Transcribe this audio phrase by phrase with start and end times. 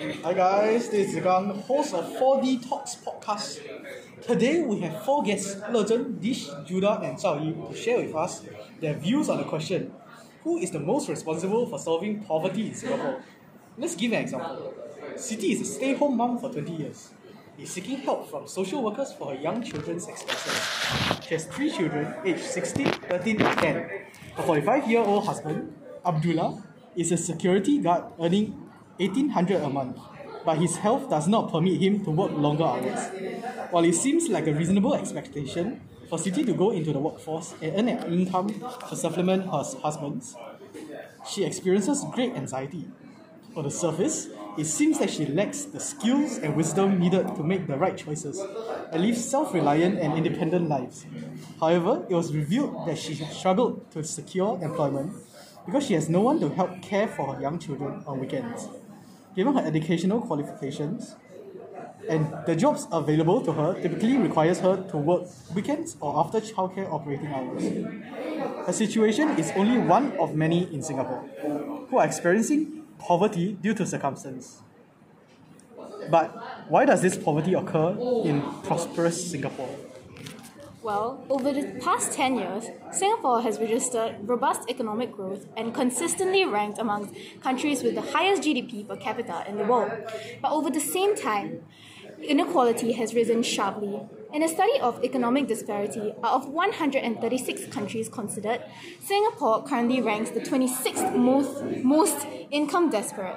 [0.00, 3.60] Hi guys, this is Gang, host of 4D Talks podcast.
[4.22, 8.14] Today we have four guests, Le Zhen, Dish, Judah and Zhao Yi, to share with
[8.14, 8.40] us
[8.80, 9.92] their views on the question,
[10.42, 13.20] who is the most responsible for solving poverty in Singapore?
[13.76, 14.72] Let's give an example.
[15.16, 17.10] Siti is a stay-home mom for 20 years.
[17.58, 21.26] Is seeking help from social workers for her young children's expenses.
[21.26, 23.74] She has three children, aged 16, 13 and 10.
[24.36, 25.76] Her 45-year-old husband,
[26.06, 26.64] Abdullah,
[26.96, 28.69] is a security guard earning
[29.00, 29.96] 1800 a month,
[30.44, 33.08] but his health does not permit him to work longer hours.
[33.70, 37.78] While it seems like a reasonable expectation for Siti to go into the workforce and
[37.78, 38.48] earn an income
[38.88, 40.36] to supplement her husband's,
[41.26, 42.88] she experiences great anxiety.
[43.56, 47.66] On the surface, it seems that she lacks the skills and wisdom needed to make
[47.66, 48.38] the right choices
[48.92, 51.06] and live self reliant and independent lives.
[51.58, 55.14] However, it was revealed that she struggled to secure employment
[55.64, 58.68] because she has no one to help care for her young children on weekends
[59.34, 61.16] given her educational qualifications
[62.08, 66.90] and the jobs available to her typically requires her to work weekends or after childcare
[66.92, 67.62] operating hours.
[68.66, 71.22] Her situation is only one of many in Singapore
[71.88, 74.62] who are experiencing poverty due to circumstance.
[76.10, 76.28] But
[76.68, 79.68] why does this poverty occur in prosperous Singapore?
[80.82, 86.78] Well, over the past 10 years, Singapore has registered robust economic growth and consistently ranked
[86.78, 89.92] among countries with the highest GDP per capita in the world.
[90.40, 91.64] But over the same time,
[92.22, 94.00] inequality has risen sharply.
[94.32, 98.62] In a study of economic disparity, out of 136 countries considered,
[99.00, 103.36] Singapore currently ranks the 26th most, most income desperate.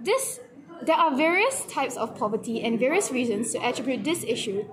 [0.00, 0.40] This,
[0.82, 4.64] there are various types of poverty and various reasons to attribute this issue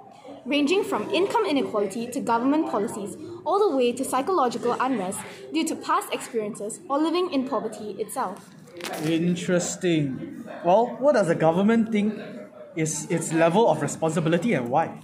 [0.46, 5.20] ranging from income inequality to government policies, all the way to psychological unrest
[5.54, 8.50] due to past experiences or living in poverty itself.
[9.06, 10.46] Interesting.
[10.64, 12.20] Well, what does the government think
[12.76, 15.00] is its level of responsibility and why?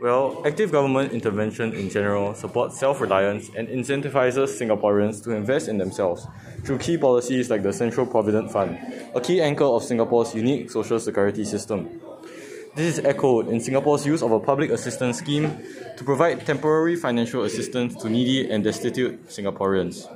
[0.00, 5.78] Well, active government intervention in general supports self reliance and incentivizes Singaporeans to invest in
[5.78, 6.26] themselves
[6.64, 8.76] through key policies like the Central Provident Fund,
[9.14, 12.00] a key anchor of Singapore's unique social security system.
[12.74, 15.58] This is echoed in Singapore's use of a public assistance scheme
[15.98, 20.08] to provide temporary financial assistance to needy and destitute Singaporeans.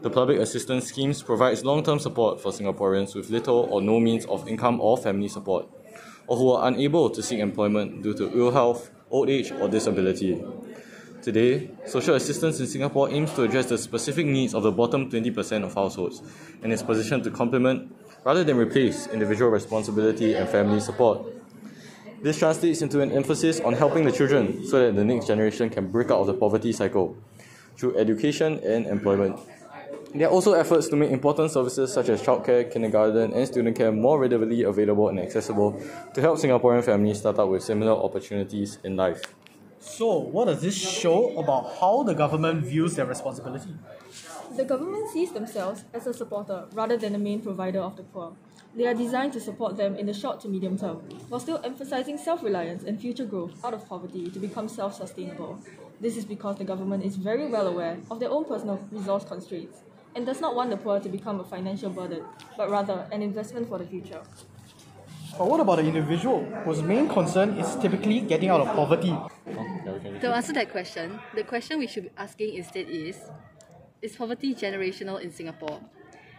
[0.00, 4.48] The public assistance schemes provides long-term support for Singaporeans with little or no means of
[4.48, 5.68] income or family support,
[6.26, 10.42] or who are unable to seek employment due to ill health, old age, or disability.
[11.20, 15.64] Today, social assistance in Singapore aims to address the specific needs of the bottom 20%
[15.64, 16.22] of households
[16.62, 17.94] and is positioned to complement
[18.24, 21.26] rather than replace individual responsibility and family support.
[22.22, 25.90] This translates into an emphasis on helping the children so that the next generation can
[25.90, 27.16] break out of the poverty cycle
[27.78, 29.40] through education and employment.
[30.14, 33.90] There are also efforts to make important services such as childcare, kindergarten, and student care
[33.90, 35.80] more readily available and accessible
[36.12, 39.22] to help Singaporean families start out with similar opportunities in life.
[39.78, 43.74] So, what does this show about how the government views their responsibility?
[44.54, 48.34] The government sees themselves as a supporter rather than a main provider of the poor.
[48.74, 50.98] They are designed to support them in the short to medium term,
[51.28, 55.58] while still emphasizing self reliance and future growth out of poverty to become self sustainable.
[56.00, 59.80] This is because the government is very well aware of their own personal resource constraints
[60.14, 62.24] and does not want the poor to become a financial burden,
[62.56, 64.22] but rather an investment for the future.
[65.36, 69.16] But what about the individual whose main concern is typically getting out of poverty?
[70.20, 73.18] To answer that question, the question we should be asking instead is
[74.02, 75.78] Is poverty generational in Singapore?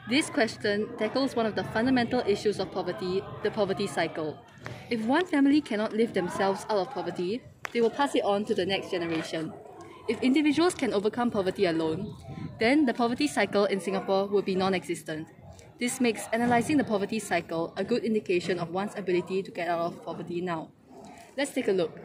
[0.09, 4.37] This question tackles one of the fundamental issues of poverty, the poverty cycle.
[4.89, 7.41] If one family cannot lift themselves out of poverty,
[7.71, 9.53] they will pass it on to the next generation.
[10.09, 12.15] If individuals can overcome poverty alone,
[12.59, 15.27] then the poverty cycle in Singapore will be non existent.
[15.79, 19.81] This makes analysing the poverty cycle a good indication of one's ability to get out
[19.81, 20.69] of poverty now.
[21.37, 21.97] Let's take a look.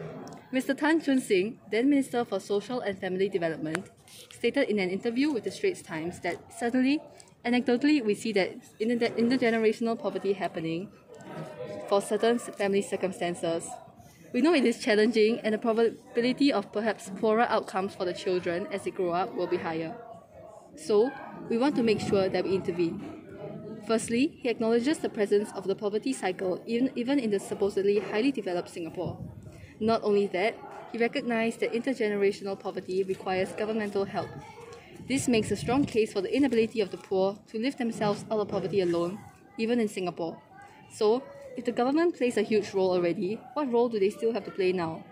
[0.52, 0.78] Mr.
[0.78, 3.90] Chan Chun Sing, then Minister for Social and Family Development,
[4.32, 7.02] stated in an interview with the Straits Times that certainly
[7.46, 10.90] Anecdotally, we see that inter- intergenerational poverty happening
[11.88, 13.64] for certain family circumstances.
[14.32, 18.66] We know it is challenging, and the probability of perhaps poorer outcomes for the children
[18.72, 19.94] as they grow up will be higher.
[20.74, 21.12] So,
[21.48, 23.00] we want to make sure that we intervene.
[23.86, 28.32] Firstly, he acknowledges the presence of the poverty cycle even, even in the supposedly highly
[28.32, 29.16] developed Singapore.
[29.78, 30.56] Not only that,
[30.90, 34.28] he recognized that intergenerational poverty requires governmental help
[35.08, 38.40] this makes a strong case for the inability of the poor to lift themselves out
[38.40, 39.18] of poverty alone,
[39.56, 40.40] even in Singapore.
[40.90, 41.22] So,
[41.56, 44.50] if the government plays a huge role already, what role do they still have to
[44.50, 45.04] play now?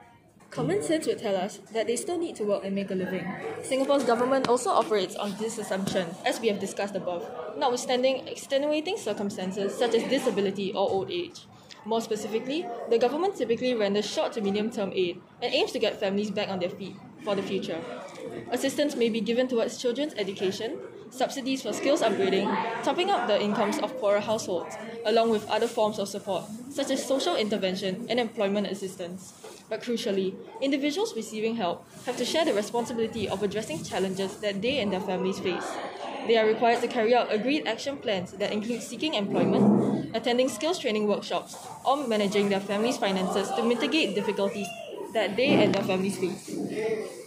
[0.51, 3.27] Common sense would tell us that they still need to work and make a living.
[3.63, 9.75] Singapore's government also operates on this assumption, as we have discussed above, notwithstanding extenuating circumstances
[9.77, 11.47] such as disability or old age.
[11.85, 15.99] More specifically, the government typically renders short to medium term aid and aims to get
[15.99, 17.81] families back on their feet for the future.
[18.51, 20.79] Assistance may be given towards children's education,
[21.11, 22.47] subsidies for skills upgrading,
[22.83, 24.75] topping up the incomes of poorer households,
[25.07, 29.33] along with other forms of support, such as social intervention and employment assistance.
[29.69, 34.79] But crucially, individuals receiving help have to share the responsibility of addressing challenges that they
[34.81, 35.67] and their families face.
[36.27, 40.79] They are required to carry out agreed action plans that include seeking employment, attending skills
[40.79, 44.67] training workshops, or managing their family's finances to mitigate difficulties
[45.13, 47.24] that they and their families face.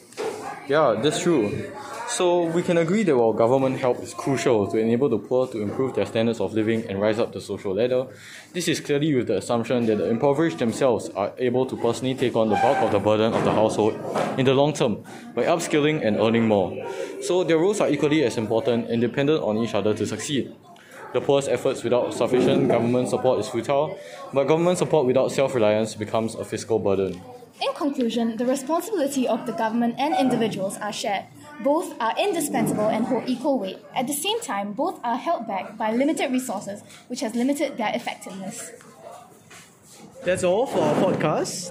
[0.68, 1.72] Yeah, that's true.
[2.10, 5.62] So we can agree that while government help is crucial to enable the poor to
[5.62, 8.08] improve their standards of living and rise up the social ladder,
[8.54, 12.36] this is clearly with the assumption that the impoverished themselves are able to personally take
[12.36, 13.94] on the bulk of the burden of the household
[14.38, 15.04] in the long term
[15.36, 16.76] by upskilling and earning more.
[17.22, 20.54] So their roles are equally as important and dependent on each other to succeed.
[21.14, 23.98] The poor's efforts without sufficient government support is futile,
[24.34, 27.22] but government support without self-reliance becomes a fiscal burden.
[27.60, 31.26] In conclusion, the responsibility of the government and individuals are shared.
[31.64, 33.80] Both are indispensable and hold equal weight.
[33.96, 37.92] At the same time, both are held back by limited resources, which has limited their
[37.96, 38.72] effectiveness.
[40.24, 41.66] That's all for our podcast.